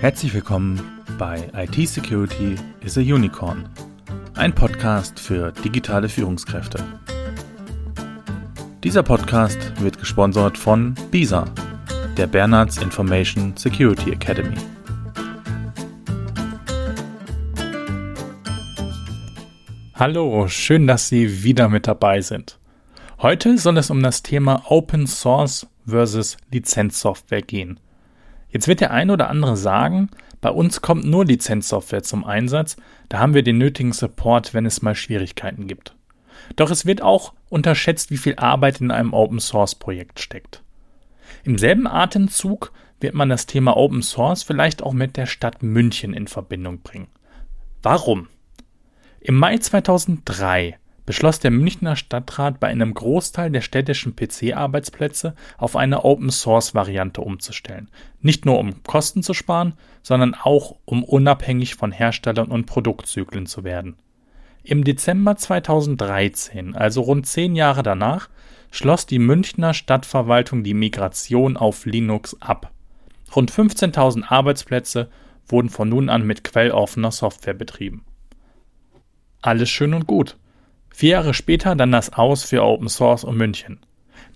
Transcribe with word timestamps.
Herzlich 0.00 0.32
willkommen 0.32 0.80
bei 1.18 1.50
IT 1.52 1.86
Security 1.86 2.56
is 2.80 2.96
a 2.96 3.02
Unicorn, 3.02 3.68
ein 4.34 4.54
Podcast 4.54 5.20
für 5.20 5.52
digitale 5.52 6.08
Führungskräfte. 6.08 6.82
Dieser 8.82 9.02
Podcast 9.02 9.58
wird 9.78 9.98
gesponsert 9.98 10.56
von 10.56 10.94
BISA, 11.10 11.44
der 12.16 12.26
Bernards 12.28 12.78
Information 12.78 13.54
Security 13.58 14.12
Academy. 14.12 14.56
Hallo, 19.92 20.48
schön, 20.48 20.86
dass 20.86 21.08
Sie 21.10 21.44
wieder 21.44 21.68
mit 21.68 21.86
dabei 21.86 22.22
sind. 22.22 22.58
Heute 23.18 23.58
soll 23.58 23.76
es 23.76 23.90
um 23.90 24.02
das 24.02 24.22
Thema 24.22 24.62
Open 24.70 25.06
Source 25.06 25.66
versus 25.86 26.38
Lizenzsoftware 26.50 27.42
gehen. 27.42 27.78
Jetzt 28.50 28.68
wird 28.68 28.80
der 28.80 28.90
ein 28.90 29.10
oder 29.10 29.30
andere 29.30 29.56
sagen, 29.56 30.10
bei 30.40 30.50
uns 30.50 30.80
kommt 30.80 31.04
nur 31.04 31.24
Lizenzsoftware 31.24 32.02
zum 32.02 32.24
Einsatz, 32.24 32.76
da 33.08 33.18
haben 33.18 33.34
wir 33.34 33.42
den 33.42 33.58
nötigen 33.58 33.92
Support, 33.92 34.54
wenn 34.54 34.66
es 34.66 34.82
mal 34.82 34.94
Schwierigkeiten 34.94 35.66
gibt. 35.66 35.94
Doch 36.56 36.70
es 36.70 36.86
wird 36.86 37.02
auch 37.02 37.34
unterschätzt, 37.48 38.10
wie 38.10 38.16
viel 38.16 38.36
Arbeit 38.36 38.80
in 38.80 38.90
einem 38.90 39.12
Open 39.12 39.40
Source 39.40 39.74
Projekt 39.74 40.20
steckt. 40.20 40.62
Im 41.44 41.58
selben 41.58 41.86
Atemzug 41.86 42.72
wird 43.00 43.14
man 43.14 43.28
das 43.28 43.46
Thema 43.46 43.76
Open 43.76 44.02
Source 44.02 44.42
vielleicht 44.42 44.82
auch 44.82 44.92
mit 44.92 45.16
der 45.16 45.26
Stadt 45.26 45.62
München 45.62 46.12
in 46.12 46.26
Verbindung 46.26 46.80
bringen. 46.80 47.08
Warum? 47.82 48.28
Im 49.20 49.36
Mai 49.36 49.58
2003 49.58 50.78
beschloss 51.10 51.40
der 51.40 51.50
Münchner 51.50 51.96
Stadtrat 51.96 52.60
bei 52.60 52.68
einem 52.68 52.94
Großteil 52.94 53.50
der 53.50 53.62
städtischen 53.62 54.14
PC-Arbeitsplätze 54.14 55.34
auf 55.58 55.74
eine 55.74 56.04
Open-Source-Variante 56.04 57.20
umzustellen. 57.20 57.90
Nicht 58.20 58.46
nur 58.46 58.60
um 58.60 58.84
Kosten 58.84 59.24
zu 59.24 59.34
sparen, 59.34 59.74
sondern 60.04 60.36
auch 60.36 60.76
um 60.84 61.02
unabhängig 61.02 61.74
von 61.74 61.90
Herstellern 61.90 62.46
und 62.46 62.66
Produktzyklen 62.66 63.46
zu 63.46 63.64
werden. 63.64 63.96
Im 64.62 64.84
Dezember 64.84 65.34
2013, 65.34 66.76
also 66.76 67.00
rund 67.00 67.26
zehn 67.26 67.56
Jahre 67.56 67.82
danach, 67.82 68.28
schloss 68.70 69.04
die 69.04 69.18
Münchner 69.18 69.74
Stadtverwaltung 69.74 70.62
die 70.62 70.74
Migration 70.74 71.56
auf 71.56 71.86
Linux 71.86 72.36
ab. 72.38 72.70
Rund 73.34 73.50
15.000 73.50 74.28
Arbeitsplätze 74.28 75.10
wurden 75.48 75.70
von 75.70 75.88
nun 75.88 76.08
an 76.08 76.24
mit 76.24 76.44
quelloffener 76.44 77.10
Software 77.10 77.54
betrieben. 77.54 78.04
Alles 79.42 79.70
schön 79.70 79.92
und 79.92 80.06
gut. 80.06 80.36
Vier 80.90 81.10
Jahre 81.10 81.34
später 81.34 81.74
dann 81.76 81.92
das 81.92 82.12
Aus 82.12 82.44
für 82.44 82.62
Open 82.62 82.88
Source 82.88 83.24
um 83.24 83.36
München. 83.36 83.80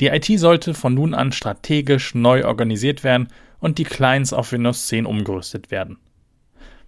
Die 0.01 0.07
IT 0.07 0.27
sollte 0.39 0.75
von 0.75 0.95
nun 0.95 1.15
an 1.15 1.33
strategisch 1.33 2.15
neu 2.15 2.45
organisiert 2.47 3.05
werden 3.05 3.29
und 3.61 3.79
die 3.79 3.85
Clients 3.85 4.33
auf 4.33 4.53
Windows 4.53 4.87
10 4.87 5.07
umgerüstet 5.07 5.71
werden. 5.71 5.99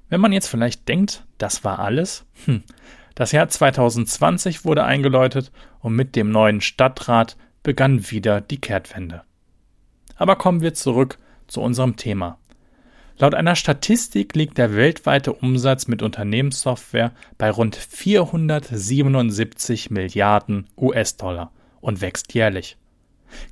Wenn 0.09 0.21
man 0.21 0.33
jetzt 0.33 0.49
vielleicht 0.49 0.89
denkt, 0.89 1.25
das 1.39 1.65
war 1.65 1.79
alles, 1.79 2.25
hm, 2.45 2.63
das 3.15 3.33
Jahr 3.33 3.49
2020 3.49 4.65
wurde 4.65 4.85
eingeläutet 4.85 5.51
und 5.81 5.95
mit 5.95 6.17
dem 6.17 6.31
neuen 6.31 6.61
Stadtrat 6.61 7.37
begann 7.63 8.11
wieder 8.11 8.41
die 8.41 8.61
Kehrtwende. 8.61 9.23
Aber 10.17 10.37
kommen 10.37 10.61
wir 10.61 10.75
zurück 10.75 11.19
zu 11.47 11.61
unserem 11.61 11.97
Thema. 11.97 12.39
Laut 13.19 13.35
einer 13.35 13.57
Statistik 13.57 14.37
liegt 14.37 14.59
der 14.59 14.75
weltweite 14.75 15.33
Umsatz 15.33 15.89
mit 15.89 16.03
Unternehmenssoftware 16.03 17.13
bei 17.39 17.51
rund 17.51 17.75
477 17.75 19.91
Milliarden 19.91 20.67
US-Dollar 20.77 21.51
und 21.81 22.03
wächst 22.03 22.35
jährlich. 22.35 22.77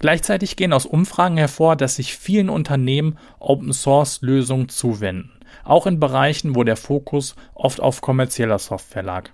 Gleichzeitig 0.01 0.57
gehen 0.57 0.75
aus 0.75 0.85
Umfragen 0.85 1.39
hervor, 1.39 1.77
dass 1.77 1.97
sich 1.97 2.15
vielen 2.15 2.51
Unternehmen 2.51 3.17
Open-Source-Lösungen 3.39 4.69
zuwenden, 4.69 5.33
auch 5.65 5.87
in 5.87 5.99
Bereichen, 5.99 6.55
wo 6.55 6.63
der 6.63 6.77
Fokus 6.77 7.35
oft 7.55 7.81
auf 7.81 8.03
kommerzieller 8.03 8.59
Software 8.59 9.03
lag. 9.03 9.31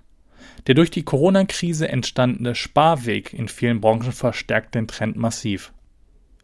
Der 0.67 0.75
durch 0.75 0.91
die 0.91 1.03
Corona-Krise 1.03 1.89
entstandene 1.89 2.55
Sparweg 2.55 3.33
in 3.33 3.49
vielen 3.49 3.81
Branchen 3.81 4.13
verstärkt 4.13 4.75
den 4.75 4.87
Trend 4.87 5.17
massiv. 5.17 5.73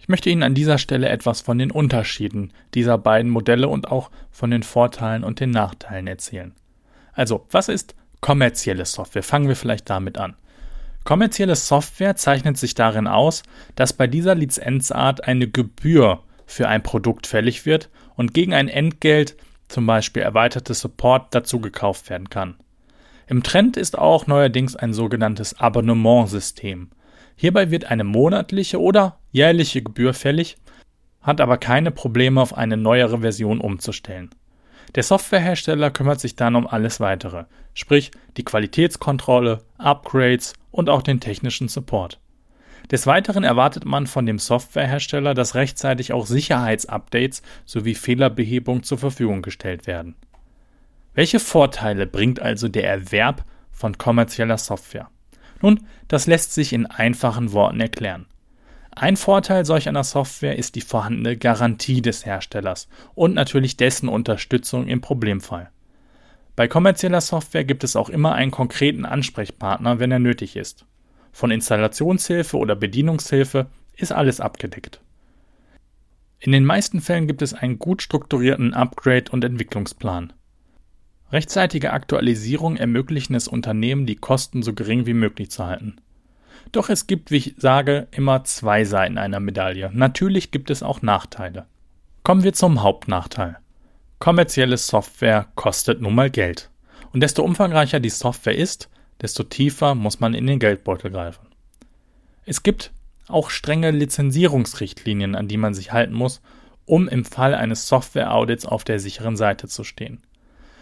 Ich 0.08 0.10
möchte 0.10 0.30
Ihnen 0.30 0.44
an 0.44 0.56
dieser 0.56 0.78
Stelle 0.78 1.10
etwas 1.10 1.42
von 1.42 1.58
den 1.58 1.70
Unterschieden 1.70 2.54
dieser 2.74 2.98
beiden 2.98 3.30
Modelle 3.30 3.68
und 3.68 3.92
auch 3.92 4.10
von 4.32 4.52
den 4.52 4.64
Vorteilen 4.64 5.26
und 5.26 5.42
den 5.42 5.52
Nachteilen 5.52 6.08
erzählen. 6.08 6.54
Also, 7.12 7.46
was 7.52 7.68
ist 7.68 7.94
kommerzielle 8.22 8.86
Software? 8.86 9.22
Fangen 9.22 9.50
wir 9.50 9.58
vielleicht 9.58 9.90
damit 9.90 10.18
an. 10.18 10.38
Kommerzielle 11.04 11.58
Software 11.58 12.16
zeichnet 12.16 12.58
sich 12.58 12.74
darin 12.74 13.06
aus, 13.06 13.44
dass 13.76 13.92
bei 13.92 14.08
dieser 14.08 14.34
Lizenzart 14.34 15.28
eine 15.28 15.50
Gebühr 15.50 16.22
für 16.46 16.70
ein 16.70 16.84
Produkt 16.84 17.28
fällig 17.28 17.66
wird 17.66 17.90
und 18.16 18.34
gegen 18.34 18.54
ein 18.54 18.70
Entgelt, 18.70 19.36
zum 19.68 19.86
Beispiel 19.88 20.24
erweiterte 20.24 20.74
Support, 20.74 21.36
dazu 21.36 21.60
gekauft 21.60 22.10
werden 22.10 22.30
kann. 22.30 22.56
Im 23.28 23.44
Trend 23.44 23.76
ist 23.76 23.98
auch 23.98 24.26
neuerdings 24.26 24.78
ein 24.78 24.94
sogenanntes 24.94 25.60
Abonnementsystem. 25.60 26.92
Hierbei 27.36 27.70
wird 27.70 27.92
eine 27.92 28.06
monatliche 28.06 28.82
oder 28.82 29.20
jährliche 29.38 29.82
Gebühr 29.82 30.14
fällig, 30.14 30.58
hat 31.22 31.40
aber 31.40 31.58
keine 31.58 31.92
Probleme 31.92 32.42
auf 32.42 32.58
eine 32.58 32.76
neuere 32.76 33.20
Version 33.20 33.62
umzustellen. 33.62 34.32
Der 34.96 35.04
Softwarehersteller 35.04 35.92
kümmert 35.92 36.20
sich 36.20 36.36
dann 36.36 36.56
um 36.56 36.66
alles 36.66 37.00
weitere, 37.00 37.46
sprich 37.74 38.12
die 38.38 38.44
Qualitätskontrolle, 38.44 39.64
Upgrades 39.78 40.54
und 40.72 40.90
auch 40.90 41.02
den 41.02 41.20
technischen 41.20 41.68
Support. 41.68 42.20
Des 42.90 43.06
Weiteren 43.06 43.44
erwartet 43.44 43.86
man 43.86 44.08
von 44.08 44.26
dem 44.26 44.40
Softwarehersteller, 44.40 45.34
dass 45.34 45.56
rechtzeitig 45.56 46.14
auch 46.14 46.26
Sicherheitsupdates 46.26 47.42
sowie 47.66 47.96
Fehlerbehebung 47.96 48.84
zur 48.84 48.98
Verfügung 48.98 49.42
gestellt 49.42 49.88
werden. 49.88 50.16
Welche 51.14 51.40
Vorteile 51.40 52.08
bringt 52.08 52.40
also 52.40 52.70
der 52.70 52.90
Erwerb 52.90 53.44
von 53.72 53.98
kommerzieller 53.98 54.58
Software? 54.58 55.10
Nun, 55.62 55.86
das 56.08 56.28
lässt 56.28 56.54
sich 56.54 56.72
in 56.72 56.86
einfachen 56.86 57.52
Worten 57.52 57.82
erklären. 57.82 58.26
Ein 59.00 59.16
Vorteil 59.16 59.64
solch 59.64 59.88
einer 59.88 60.04
Software 60.04 60.58
ist 60.58 60.74
die 60.74 60.82
vorhandene 60.82 61.38
Garantie 61.38 62.02
des 62.02 62.26
Herstellers 62.26 62.88
und 63.14 63.36
natürlich 63.36 63.78
dessen 63.78 64.10
Unterstützung 64.10 64.88
im 64.88 65.02
Problemfall. 65.02 65.70
Bei 66.56 66.68
kommerzieller 66.68 67.22
Software 67.22 67.64
gibt 67.64 67.84
es 67.84 67.96
auch 67.96 68.10
immer 68.10 68.34
einen 68.34 68.50
konkreten 68.50 69.06
Ansprechpartner, 69.06 70.00
wenn 70.00 70.12
er 70.12 70.18
nötig 70.18 70.56
ist. 70.56 70.88
Von 71.32 71.52
Installationshilfe 71.52 72.58
oder 72.58 72.76
Bedienungshilfe 72.76 73.68
ist 73.96 74.12
alles 74.12 74.40
abgedeckt. 74.40 75.00
In 76.40 76.52
den 76.52 76.66
meisten 76.66 77.00
Fällen 77.00 77.28
gibt 77.28 77.44
es 77.44 77.54
einen 77.54 77.78
gut 77.78 78.02
strukturierten 78.02 78.74
Upgrade- 78.74 79.32
und 79.32 79.44
Entwicklungsplan. 79.44 80.34
Rechtzeitige 81.32 81.94
Aktualisierungen 81.94 82.80
ermöglichen 82.80 83.36
es 83.36 83.48
Unternehmen, 83.48 84.08
die 84.08 84.16
Kosten 84.16 84.64
so 84.64 84.74
gering 84.74 85.06
wie 85.06 85.14
möglich 85.14 85.52
zu 85.52 85.68
halten. 85.68 86.02
Doch 86.72 86.90
es 86.90 87.08
gibt, 87.08 87.32
wie 87.32 87.38
ich 87.38 87.56
sage, 87.58 88.08
immer 88.12 88.44
zwei 88.44 88.84
Seiten 88.84 89.18
einer 89.18 89.40
Medaille. 89.40 89.90
Natürlich 89.94 90.52
gibt 90.52 90.70
es 90.70 90.84
auch 90.84 91.02
Nachteile. 91.02 91.66
Kommen 92.24 92.44
wir 92.44 92.54
zum 92.54 92.84
Hauptnachteil. 92.84 93.58
Kommerzielle 94.20 94.78
Software 94.78 95.48
kostet 95.56 96.02
nun 96.02 96.16
mal 96.16 96.30
Geld. 96.30 96.70
Und 97.14 97.22
desto 97.22 97.44
umfangreicher 97.44 98.00
die 98.00 98.10
Software 98.10 98.58
ist, 98.58 98.90
desto 99.22 99.44
tiefer 99.44 99.96
muss 99.96 100.20
man 100.20 100.34
in 100.34 100.48
den 100.48 100.60
Geldbeutel 100.60 101.12
greifen. 101.12 101.48
Es 102.46 102.64
gibt 102.64 102.92
auch 103.28 103.50
strenge 103.50 103.92
Lizenzierungsrichtlinien, 103.92 105.36
an 105.36 105.48
die 105.48 105.58
man 105.58 105.74
sich 105.74 105.92
halten 105.92 106.14
muss, 106.14 106.42
um 106.86 107.08
im 107.08 107.26
Fall 107.26 107.54
eines 107.54 107.88
Software-Audits 107.88 108.66
auf 108.66 108.84
der 108.84 109.00
sicheren 109.00 109.36
Seite 109.36 109.68
zu 109.68 109.84
stehen. 109.84 110.22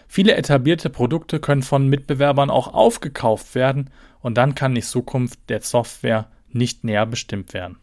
Viele 0.08 0.36
etablierte 0.36 0.90
Produkte 0.90 1.40
können 1.40 1.64
von 1.64 1.88
Mitbewerbern 1.88 2.50
auch 2.50 2.74
aufgekauft 2.74 3.56
werden 3.56 3.90
und 4.22 4.38
dann 4.38 4.56
kann 4.56 4.76
die 4.76 4.82
Zukunft 4.82 5.40
der 5.50 5.62
Software 5.62 6.30
nicht 6.50 6.84
näher 6.84 7.06
bestimmt 7.06 7.54
werden. 7.54 7.78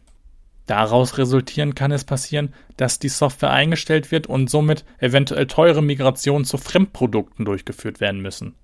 Daraus 0.65 1.17
resultieren 1.17 1.75
kann 1.75 1.91
es 1.91 2.05
passieren, 2.05 2.53
dass 2.77 2.97
die 2.97 3.09
Software 3.09 3.51
eingestellt 3.51 4.11
wird 4.11 4.27
und 4.27 4.49
somit 4.49 4.85
eventuell 4.99 5.47
teure 5.47 5.81
Migrationen 5.81 6.45
zu 6.45 6.57
Fremdprodukten 6.57 7.43
durchgeführt 7.43 7.99
werden 7.99 8.21
müssen. 8.21 8.55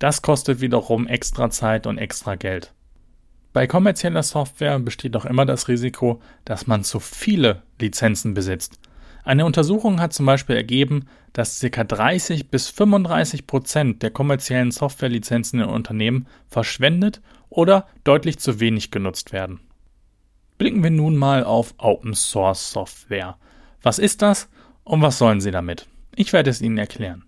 Das 0.00 0.22
kostet 0.22 0.60
wiederum 0.60 1.06
extra 1.06 1.50
Zeit 1.50 1.86
und 1.86 1.98
extra 1.98 2.34
Geld. 2.34 2.72
Bei 3.52 3.68
kommerzieller 3.68 4.24
Software 4.24 4.80
besteht 4.80 5.16
auch 5.16 5.24
immer 5.24 5.46
das 5.46 5.68
Risiko, 5.68 6.20
dass 6.44 6.66
man 6.66 6.82
zu 6.82 6.98
viele 6.98 7.62
Lizenzen 7.80 8.34
besitzt 8.34 8.80
eine 9.24 9.46
Untersuchung 9.46 10.00
hat 10.00 10.12
zum 10.12 10.26
Beispiel 10.26 10.56
ergeben, 10.56 11.06
dass 11.32 11.60
ca. 11.60 11.82
30 11.82 12.50
bis 12.50 12.68
35 12.68 13.46
Prozent 13.46 14.02
der 14.02 14.10
kommerziellen 14.10 14.70
Softwarelizenzen 14.70 15.60
in 15.60 15.68
Unternehmen 15.68 16.26
verschwendet 16.48 17.22
oder 17.48 17.86
deutlich 18.04 18.38
zu 18.38 18.60
wenig 18.60 18.90
genutzt 18.90 19.32
werden. 19.32 19.60
Blicken 20.58 20.82
wir 20.82 20.90
nun 20.90 21.16
mal 21.16 21.42
auf 21.42 21.74
Open 21.78 22.14
Source 22.14 22.70
Software. 22.70 23.36
Was 23.82 23.98
ist 23.98 24.22
das 24.22 24.48
und 24.84 25.02
was 25.02 25.18
sollen 25.18 25.40
Sie 25.40 25.50
damit? 25.50 25.88
Ich 26.14 26.32
werde 26.32 26.50
es 26.50 26.60
Ihnen 26.60 26.78
erklären. 26.78 27.24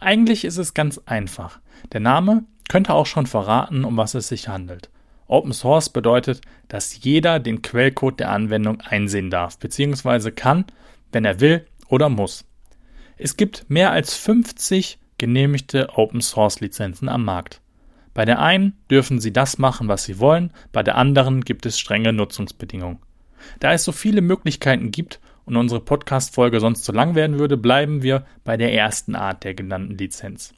Eigentlich 0.00 0.44
ist 0.44 0.58
es 0.58 0.74
ganz 0.74 1.00
einfach. 1.06 1.60
Der 1.92 2.00
Name 2.00 2.44
könnte 2.68 2.92
auch 2.92 3.06
schon 3.06 3.26
verraten, 3.26 3.84
um 3.84 3.96
was 3.96 4.14
es 4.14 4.28
sich 4.28 4.48
handelt. 4.48 4.90
Open 5.28 5.52
Source 5.52 5.88
bedeutet, 5.88 6.40
dass 6.68 7.02
jeder 7.04 7.38
den 7.38 7.62
Quellcode 7.62 8.20
der 8.20 8.30
Anwendung 8.30 8.80
einsehen 8.80 9.30
darf 9.30 9.58
bzw. 9.58 10.32
kann 10.32 10.66
wenn 11.12 11.24
er 11.24 11.40
will 11.40 11.66
oder 11.88 12.08
muss. 12.08 12.44
Es 13.16 13.36
gibt 13.36 13.70
mehr 13.70 13.92
als 13.92 14.14
50 14.14 14.98
genehmigte 15.18 15.90
Open 15.96 16.20
Source 16.20 16.60
Lizenzen 16.60 17.08
am 17.08 17.24
Markt. 17.24 17.60
Bei 18.14 18.24
der 18.24 18.40
einen 18.40 18.76
dürfen 18.90 19.20
Sie 19.20 19.32
das 19.32 19.58
machen, 19.58 19.88
was 19.88 20.04
Sie 20.04 20.18
wollen, 20.18 20.52
bei 20.72 20.82
der 20.82 20.96
anderen 20.96 21.42
gibt 21.42 21.64
es 21.64 21.78
strenge 21.78 22.12
Nutzungsbedingungen. 22.12 22.98
Da 23.60 23.72
es 23.72 23.84
so 23.84 23.92
viele 23.92 24.20
Möglichkeiten 24.20 24.90
gibt 24.90 25.20
und 25.44 25.56
unsere 25.56 25.80
Podcast-Folge 25.80 26.60
sonst 26.60 26.84
zu 26.84 26.92
lang 26.92 27.14
werden 27.14 27.38
würde, 27.38 27.56
bleiben 27.56 28.02
wir 28.02 28.26
bei 28.44 28.56
der 28.56 28.74
ersten 28.74 29.14
Art 29.14 29.44
der 29.44 29.54
genannten 29.54 29.96
Lizenz. 29.96 30.54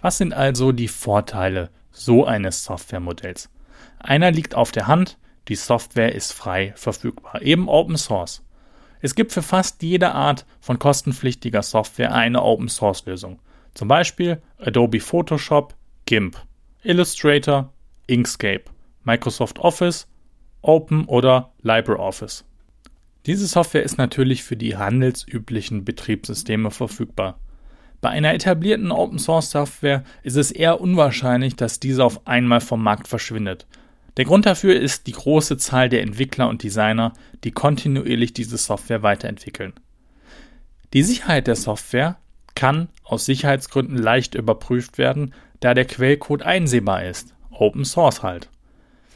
Was 0.00 0.18
sind 0.18 0.32
also 0.32 0.72
die 0.72 0.88
Vorteile 0.88 1.70
so 1.90 2.24
eines 2.24 2.64
Softwaremodells? 2.64 3.50
Einer 3.98 4.30
liegt 4.30 4.54
auf 4.54 4.70
der 4.70 4.86
Hand, 4.86 5.18
die 5.48 5.56
Software 5.56 6.14
ist 6.14 6.32
frei 6.32 6.72
verfügbar, 6.76 7.42
eben 7.42 7.68
Open 7.68 7.96
Source. 7.96 8.42
Es 9.00 9.14
gibt 9.14 9.32
für 9.32 9.42
fast 9.42 9.82
jede 9.82 10.12
Art 10.12 10.44
von 10.60 10.78
kostenpflichtiger 10.78 11.62
Software 11.62 12.14
eine 12.14 12.42
Open 12.42 12.68
Source 12.68 13.06
Lösung. 13.06 13.38
Zum 13.74 13.88
Beispiel 13.88 14.42
Adobe 14.58 15.00
Photoshop, 15.00 15.74
GIMP, 16.06 16.36
Illustrator, 16.82 17.72
Inkscape, 18.06 18.64
Microsoft 19.04 19.58
Office, 19.60 20.08
Open 20.62 21.04
oder 21.04 21.52
LibreOffice. 21.62 22.44
Diese 23.26 23.46
Software 23.46 23.82
ist 23.82 23.98
natürlich 23.98 24.42
für 24.42 24.56
die 24.56 24.76
handelsüblichen 24.76 25.84
Betriebssysteme 25.84 26.70
verfügbar. 26.70 27.38
Bei 28.00 28.10
einer 28.10 28.32
etablierten 28.32 28.92
Open 28.92 29.18
Source 29.18 29.50
Software 29.50 30.04
ist 30.22 30.36
es 30.36 30.50
eher 30.50 30.80
unwahrscheinlich, 30.80 31.56
dass 31.56 31.80
diese 31.80 32.04
auf 32.04 32.26
einmal 32.26 32.60
vom 32.60 32.82
Markt 32.82 33.08
verschwindet. 33.08 33.66
Der 34.18 34.24
Grund 34.24 34.46
dafür 34.46 34.78
ist 34.78 35.06
die 35.06 35.12
große 35.12 35.58
Zahl 35.58 35.88
der 35.88 36.02
Entwickler 36.02 36.48
und 36.48 36.64
Designer, 36.64 37.12
die 37.44 37.52
kontinuierlich 37.52 38.32
diese 38.32 38.58
Software 38.58 39.04
weiterentwickeln. 39.04 39.74
Die 40.92 41.04
Sicherheit 41.04 41.46
der 41.46 41.54
Software 41.54 42.18
kann 42.56 42.88
aus 43.04 43.26
Sicherheitsgründen 43.26 43.96
leicht 43.96 44.34
überprüft 44.34 44.98
werden, 44.98 45.34
da 45.60 45.72
der 45.72 45.84
Quellcode 45.84 46.42
einsehbar 46.42 47.04
ist. 47.04 47.32
Open 47.52 47.84
Source 47.84 48.24
halt. 48.24 48.50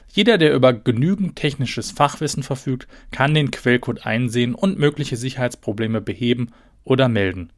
Jeder, 0.09 0.39
der 0.39 0.55
über 0.55 0.73
genügend 0.73 1.35
technisches 1.35 1.91
Fachwissen 1.91 2.45
verfügt, 2.45 2.87
kann 3.11 3.35
den 3.35 3.51
Quellcode 3.51 4.07
einsehen 4.07 4.55
und 4.55 4.79
mögliche 4.79 5.17
Sicherheitsprobleme 5.17 6.01
beheben 6.01 6.53
oder 6.85 7.09
melden. 7.09 7.51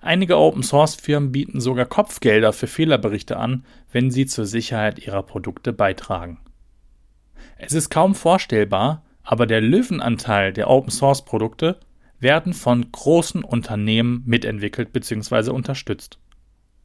Einige 0.00 0.38
Open-Source-Firmen 0.38 1.30
bieten 1.30 1.60
sogar 1.60 1.84
Kopfgelder 1.84 2.54
für 2.54 2.66
Fehlerberichte 2.66 3.36
an, 3.36 3.66
wenn 3.92 4.10
sie 4.10 4.24
zur 4.24 4.46
Sicherheit 4.46 4.98
ihrer 4.98 5.22
Produkte 5.22 5.74
beitragen. 5.74 6.38
Es 7.56 7.72
ist 7.72 7.90
kaum 7.90 8.14
vorstellbar, 8.14 9.02
aber 9.22 9.46
der 9.46 9.60
Löwenanteil 9.60 10.52
der 10.52 10.68
Open-Source-Produkte 10.68 11.80
werden 12.20 12.52
von 12.52 12.92
großen 12.92 13.44
Unternehmen 13.44 14.22
mitentwickelt 14.26 14.92
bzw. 14.92 15.50
unterstützt. 15.50 16.18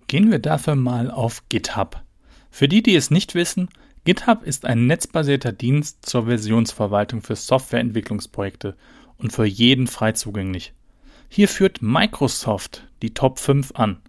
Gehen 0.07 0.31
wir 0.31 0.39
dafür 0.39 0.75
mal 0.75 1.11
auf 1.11 1.47
GitHub. 1.49 2.01
Für 2.49 2.67
die, 2.67 2.81
die 2.81 2.95
es 2.95 3.11
nicht 3.11 3.35
wissen, 3.35 3.69
GitHub 4.03 4.43
ist 4.43 4.65
ein 4.65 4.87
netzbasierter 4.87 5.51
Dienst 5.51 6.05
zur 6.05 6.25
Versionsverwaltung 6.25 7.21
für 7.21 7.35
Softwareentwicklungsprojekte 7.35 8.75
und 9.17 9.31
für 9.31 9.45
jeden 9.45 9.87
frei 9.87 10.13
zugänglich. 10.13 10.73
Hier 11.29 11.47
führt 11.47 11.81
Microsoft 11.81 12.87
die 13.01 13.13
Top 13.13 13.39
5 13.39 13.73
an. 13.75 14.01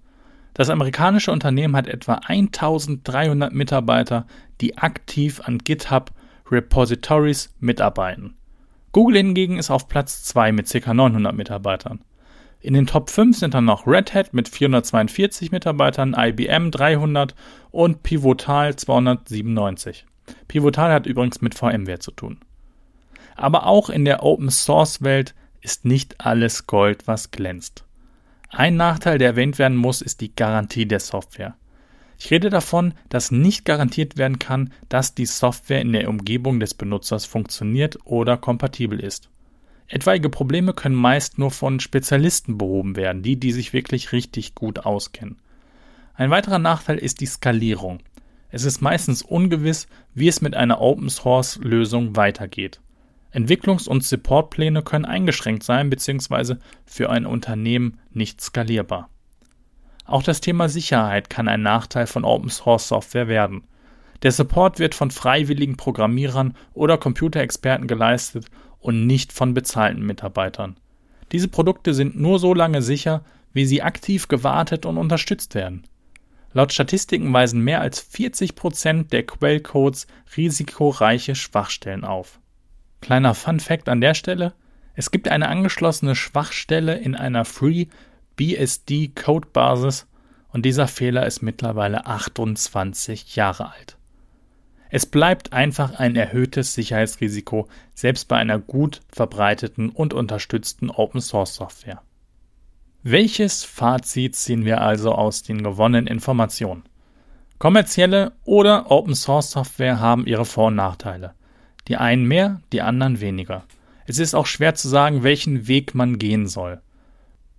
Das 0.54 0.70
amerikanische 0.70 1.30
Unternehmen 1.30 1.76
hat 1.76 1.86
etwa 1.86 2.14
1300 2.14 3.52
Mitarbeiter, 3.52 4.26
die 4.60 4.78
aktiv 4.78 5.40
an 5.44 5.58
GitHub 5.58 6.12
Repositories 6.52 7.54
mitarbeiten. 7.58 8.36
Google 8.92 9.16
hingegen 9.16 9.58
ist 9.58 9.70
auf 9.70 9.88
Platz 9.88 10.22
2 10.24 10.52
mit 10.52 10.70
ca. 10.70 10.92
900 10.92 11.34
Mitarbeitern. 11.34 12.04
In 12.60 12.74
den 12.74 12.86
Top 12.86 13.10
5 13.10 13.36
sind 13.36 13.54
dann 13.54 13.64
noch 13.64 13.86
Red 13.86 14.14
Hat 14.14 14.34
mit 14.34 14.48
442 14.48 15.50
Mitarbeitern, 15.50 16.14
IBM 16.16 16.70
300 16.70 17.34
und 17.70 18.02
Pivotal 18.02 18.76
297. 18.76 20.06
Pivotal 20.46 20.92
hat 20.92 21.06
übrigens 21.06 21.40
mit 21.40 21.54
VMware 21.54 21.98
zu 21.98 22.12
tun. 22.12 22.38
Aber 23.34 23.66
auch 23.66 23.90
in 23.90 24.04
der 24.04 24.22
Open 24.22 24.50
Source 24.50 25.02
Welt 25.02 25.34
ist 25.62 25.84
nicht 25.84 26.24
alles 26.24 26.66
Gold, 26.66 27.08
was 27.08 27.30
glänzt. 27.30 27.84
Ein 28.50 28.76
Nachteil, 28.76 29.18
der 29.18 29.28
erwähnt 29.28 29.58
werden 29.58 29.76
muss, 29.76 30.02
ist 30.02 30.20
die 30.20 30.36
Garantie 30.36 30.86
der 30.86 31.00
Software. 31.00 31.56
Ich 32.24 32.30
rede 32.30 32.50
davon, 32.50 32.94
dass 33.08 33.32
nicht 33.32 33.64
garantiert 33.64 34.16
werden 34.16 34.38
kann, 34.38 34.72
dass 34.88 35.12
die 35.16 35.26
Software 35.26 35.80
in 35.80 35.92
der 35.92 36.08
Umgebung 36.08 36.60
des 36.60 36.72
Benutzers 36.72 37.24
funktioniert 37.24 37.98
oder 38.04 38.36
kompatibel 38.36 39.00
ist. 39.00 39.28
Etwaige 39.88 40.28
Probleme 40.28 40.72
können 40.72 40.94
meist 40.94 41.38
nur 41.38 41.50
von 41.50 41.80
Spezialisten 41.80 42.58
behoben 42.58 42.94
werden, 42.94 43.24
die, 43.24 43.40
die 43.40 43.50
sich 43.50 43.72
wirklich 43.72 44.12
richtig 44.12 44.54
gut 44.54 44.86
auskennen. 44.86 45.38
Ein 46.14 46.30
weiterer 46.30 46.60
Nachteil 46.60 46.98
ist 46.98 47.20
die 47.20 47.26
Skalierung. 47.26 47.98
Es 48.50 48.62
ist 48.62 48.80
meistens 48.80 49.22
ungewiss, 49.22 49.88
wie 50.14 50.28
es 50.28 50.40
mit 50.40 50.54
einer 50.54 50.80
Open 50.80 51.10
Source 51.10 51.58
Lösung 51.60 52.14
weitergeht. 52.14 52.80
Entwicklungs- 53.32 53.88
und 53.88 54.04
Supportpläne 54.04 54.82
können 54.82 55.06
eingeschränkt 55.06 55.64
sein 55.64 55.90
bzw. 55.90 56.54
für 56.86 57.10
ein 57.10 57.26
Unternehmen 57.26 57.98
nicht 58.12 58.40
skalierbar. 58.40 59.10
Auch 60.04 60.22
das 60.22 60.40
Thema 60.40 60.68
Sicherheit 60.68 61.30
kann 61.30 61.48
ein 61.48 61.62
Nachteil 61.62 62.06
von 62.06 62.24
Open 62.24 62.50
Source 62.50 62.88
Software 62.88 63.28
werden. 63.28 63.64
Der 64.22 64.32
Support 64.32 64.78
wird 64.78 64.94
von 64.94 65.10
freiwilligen 65.10 65.76
Programmierern 65.76 66.56
oder 66.74 66.98
Computerexperten 66.98 67.86
geleistet 67.86 68.46
und 68.78 69.06
nicht 69.06 69.32
von 69.32 69.54
bezahlten 69.54 70.04
Mitarbeitern. 70.04 70.76
Diese 71.32 71.48
Produkte 71.48 71.94
sind 71.94 72.18
nur 72.20 72.38
so 72.38 72.54
lange 72.54 72.82
sicher, 72.82 73.24
wie 73.52 73.64
sie 73.64 73.82
aktiv 73.82 74.28
gewartet 74.28 74.86
und 74.86 74.98
unterstützt 74.98 75.54
werden. 75.54 75.84
Laut 76.52 76.72
Statistiken 76.72 77.32
weisen 77.32 77.62
mehr 77.62 77.80
als 77.80 78.00
40 78.00 78.54
Prozent 78.54 79.12
der 79.12 79.24
Quellcodes 79.24 80.06
risikoreiche 80.36 81.34
Schwachstellen 81.34 82.04
auf. 82.04 82.40
Kleiner 83.00 83.34
Fun 83.34 83.58
Fact 83.58 83.88
an 83.88 84.02
der 84.02 84.14
Stelle: 84.14 84.52
Es 84.94 85.10
gibt 85.10 85.28
eine 85.28 85.48
angeschlossene 85.48 86.14
Schwachstelle 86.14 86.98
in 86.98 87.14
einer 87.14 87.46
Free 87.46 87.86
BSD 88.42 89.12
Codebasis 89.14 90.08
und 90.48 90.64
dieser 90.64 90.88
Fehler 90.88 91.26
ist 91.26 91.42
mittlerweile 91.42 92.06
28 92.06 93.36
Jahre 93.36 93.70
alt. 93.70 93.96
Es 94.90 95.06
bleibt 95.06 95.52
einfach 95.52 95.94
ein 96.00 96.16
erhöhtes 96.16 96.74
Sicherheitsrisiko, 96.74 97.68
selbst 97.94 98.26
bei 98.26 98.38
einer 98.38 98.58
gut 98.58 99.00
verbreiteten 99.06 99.90
und 99.90 100.12
unterstützten 100.12 100.90
Open 100.90 101.20
Source 101.20 101.54
Software. 101.54 102.02
Welches 103.04 103.62
Fazit 103.62 104.34
ziehen 104.34 104.64
wir 104.64 104.80
also 104.80 105.12
aus 105.12 105.44
den 105.44 105.62
gewonnenen 105.62 106.08
Informationen? 106.08 106.82
Kommerzielle 107.60 108.32
oder 108.44 108.90
Open 108.90 109.14
Source 109.14 109.52
Software 109.52 110.00
haben 110.00 110.26
ihre 110.26 110.44
Vor- 110.44 110.66
und 110.66 110.74
Nachteile. 110.74 111.34
Die 111.86 111.96
einen 111.96 112.26
mehr, 112.26 112.60
die 112.72 112.82
anderen 112.82 113.20
weniger. 113.20 113.62
Es 114.04 114.18
ist 114.18 114.34
auch 114.34 114.46
schwer 114.46 114.74
zu 114.74 114.88
sagen, 114.88 115.22
welchen 115.22 115.68
Weg 115.68 115.94
man 115.94 116.18
gehen 116.18 116.48
soll. 116.48 116.80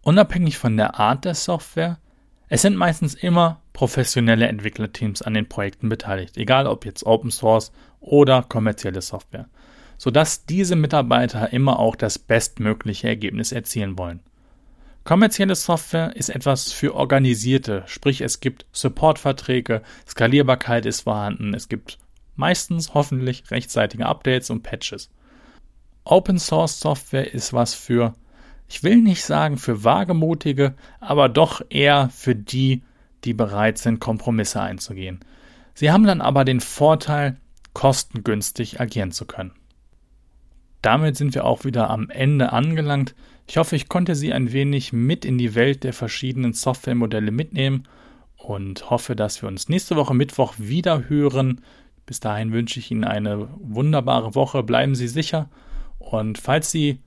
Unabhängig 0.04 0.58
von 0.58 0.78
der 0.78 1.00
Art 1.00 1.26
der 1.26 1.34
Software 1.34 1.98
es 2.50 2.62
sind 2.62 2.76
meistens 2.76 3.16
immer 3.16 3.62
professionelle 3.74 4.48
Entwicklerteams 4.48 5.24
an 5.24 5.34
den 5.34 5.50
Projekten 5.50 5.90
beteiligt, 5.90 6.38
egal 6.38 6.68
ob 6.68 6.86
jetzt 6.86 7.04
Open 7.04 7.32
Source 7.32 7.72
oder 8.00 8.44
kommerzielle 8.44 9.02
Software, 9.02 9.50
sodass 9.98 10.46
diese 10.46 10.76
Mitarbeiter 10.76 11.52
immer 11.52 11.80
auch 11.80 11.96
das 11.96 12.20
bestmögliche 12.20 13.08
Ergebnis 13.08 13.52
erzielen 13.52 13.98
wollen. 13.98 14.20
Kommerzielle 15.04 15.56
Software 15.56 16.16
ist 16.16 16.30
etwas 16.30 16.72
für 16.72 16.94
Organisierte, 16.94 17.82
sprich 17.88 18.22
es 18.22 18.40
gibt 18.40 18.68
Supportverträge, 18.72 19.82
Skalierbarkeit 20.08 20.86
ist 20.86 21.02
vorhanden, 21.02 21.56
es 21.56 21.70
gibt 21.70 21.98
meistens 22.36 22.94
hoffentlich 22.94 23.50
rechtzeitige 23.50 24.06
Updates 24.06 24.52
und 24.52 24.62
Patches. 24.62 25.10
Open 26.04 26.38
Source 26.38 26.80
Software 26.80 27.34
ist 27.34 27.52
was 27.52 27.74
für 27.74 28.14
ich 28.68 28.84
will 28.84 28.98
nicht 28.98 29.24
sagen 29.24 29.58
für 29.58 29.84
wagemutige, 29.84 30.74
aber 31.00 31.30
doch 31.30 31.62
eher 31.70 32.10
für 32.10 32.36
die, 32.36 32.82
die 33.24 33.34
bereit 33.34 33.78
sind, 33.78 34.00
Kompromisse 34.00 34.62
einzugehen. 34.62 35.20
Sie 35.74 35.92
haben 35.92 36.06
dann 36.06 36.22
aber 36.22 36.46
den 36.46 36.60
Vorteil, 36.60 37.38
kostengünstig 37.74 38.80
agieren 38.80 39.12
zu 39.12 39.26
können. 39.26 39.52
Damit 40.82 41.16
sind 41.18 41.34
wir 41.34 41.46
auch 41.46 41.66
wieder 41.66 41.90
am 41.90 42.10
Ende 42.10 42.52
angelangt. 42.52 43.16
Ich 43.48 43.58
hoffe, 43.58 43.76
ich 43.76 43.90
konnte 43.90 44.16
Sie 44.16 44.34
ein 44.34 44.52
wenig 44.52 44.94
mit 44.94 45.26
in 45.26 45.38
die 45.38 45.56
Welt 45.56 45.84
der 45.84 45.94
verschiedenen 45.94 46.54
Softwaremodelle 46.54 47.32
mitnehmen 47.32 47.88
und 48.38 48.90
hoffe, 48.90 49.16
dass 49.16 49.42
wir 49.42 49.48
uns 49.48 49.70
nächste 49.70 49.96
Woche 49.96 50.14
Mittwoch 50.14 50.56
wieder 50.58 51.10
hören. 51.10 51.62
Bis 52.06 52.20
dahin 52.20 52.52
wünsche 52.52 52.80
ich 52.80 52.92
Ihnen 52.92 53.06
eine 53.06 53.48
wunderbare 53.60 54.36
Woche. 54.36 54.62
Bleiben 54.62 54.94
Sie 54.94 55.08
sicher. 55.08 55.50
Und 56.00 56.38
falls 56.38 56.70
Sie 56.70 57.00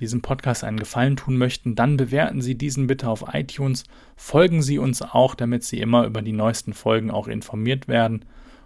diesem 0.00 0.22
Podcast 0.22 0.64
einen 0.64 0.78
Gefallen 0.78 1.16
tun 1.16 1.36
möchten, 1.36 1.74
dann 1.74 1.96
bewerten 1.96 2.40
Sie 2.40 2.56
diesen 2.56 2.86
bitte 2.86 3.08
auf 3.08 3.24
iTunes. 3.32 3.82
Folgen 4.16 4.62
Sie 4.62 4.78
uns 4.78 5.02
auch, 5.02 5.34
damit 5.34 5.64
Sie 5.64 5.80
immer 5.80 6.06
über 6.06 6.22
die 6.22 6.32
neuesten 6.32 6.72
Folgen 6.72 7.10
auch 7.10 7.28
informiert 7.28 7.88
werden. 7.88 8.24